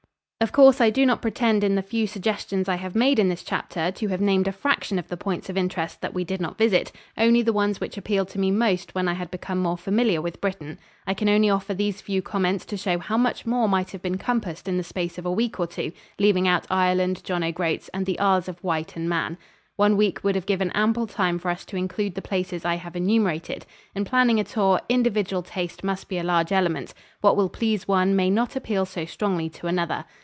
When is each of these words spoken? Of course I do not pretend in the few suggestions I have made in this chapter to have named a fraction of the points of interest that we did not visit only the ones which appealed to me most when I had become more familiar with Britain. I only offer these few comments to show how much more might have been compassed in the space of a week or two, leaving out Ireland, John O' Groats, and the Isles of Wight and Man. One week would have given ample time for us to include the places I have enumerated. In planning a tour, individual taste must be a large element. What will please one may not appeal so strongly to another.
Of 0.43 0.51
course 0.51 0.81
I 0.81 0.89
do 0.89 1.05
not 1.05 1.21
pretend 1.21 1.63
in 1.63 1.75
the 1.75 1.83
few 1.83 2.07
suggestions 2.07 2.67
I 2.67 2.73
have 2.77 2.95
made 2.95 3.19
in 3.19 3.29
this 3.29 3.43
chapter 3.43 3.91
to 3.91 4.07
have 4.07 4.19
named 4.19 4.47
a 4.47 4.51
fraction 4.51 4.97
of 4.97 5.07
the 5.07 5.15
points 5.15 5.51
of 5.51 5.55
interest 5.55 6.01
that 6.01 6.15
we 6.15 6.23
did 6.23 6.41
not 6.41 6.57
visit 6.57 6.91
only 7.15 7.43
the 7.43 7.53
ones 7.53 7.79
which 7.79 7.95
appealed 7.95 8.27
to 8.29 8.39
me 8.39 8.49
most 8.49 8.95
when 8.95 9.07
I 9.07 9.13
had 9.13 9.29
become 9.29 9.59
more 9.59 9.77
familiar 9.77 10.19
with 10.19 10.41
Britain. 10.41 10.79
I 11.05 11.15
only 11.27 11.47
offer 11.51 11.75
these 11.75 12.01
few 12.01 12.23
comments 12.23 12.65
to 12.65 12.75
show 12.75 12.97
how 12.97 13.19
much 13.19 13.45
more 13.45 13.69
might 13.69 13.91
have 13.91 14.01
been 14.01 14.17
compassed 14.17 14.67
in 14.67 14.77
the 14.77 14.83
space 14.83 15.19
of 15.19 15.27
a 15.27 15.31
week 15.31 15.59
or 15.59 15.67
two, 15.67 15.91
leaving 16.17 16.47
out 16.47 16.65
Ireland, 16.71 17.23
John 17.23 17.43
O' 17.43 17.51
Groats, 17.51 17.89
and 17.93 18.07
the 18.07 18.17
Isles 18.19 18.47
of 18.49 18.63
Wight 18.63 18.95
and 18.95 19.07
Man. 19.07 19.37
One 19.75 19.95
week 19.95 20.23
would 20.23 20.33
have 20.33 20.47
given 20.47 20.71
ample 20.71 21.05
time 21.05 21.37
for 21.37 21.51
us 21.51 21.63
to 21.65 21.77
include 21.77 22.15
the 22.15 22.21
places 22.23 22.65
I 22.65 22.77
have 22.77 22.95
enumerated. 22.95 23.67
In 23.93 24.05
planning 24.05 24.39
a 24.39 24.43
tour, 24.43 24.79
individual 24.89 25.43
taste 25.43 25.83
must 25.83 26.09
be 26.09 26.17
a 26.17 26.23
large 26.23 26.51
element. 26.51 26.95
What 27.21 27.37
will 27.37 27.47
please 27.49 27.87
one 27.87 28.15
may 28.15 28.31
not 28.31 28.55
appeal 28.55 28.87
so 28.87 29.05
strongly 29.05 29.47
to 29.49 29.67
another. 29.67 30.03